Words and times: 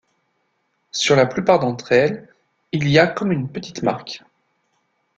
Sur 0.89 1.15
la 1.15 1.27
plupart 1.27 1.59
d’entre 1.59 1.91
elles, 1.91 2.27
il 2.71 2.89
y 2.89 2.97
a 2.97 3.05
comme 3.05 3.31
une 3.31 3.47
petite 3.51 3.83
marque. 3.83 4.23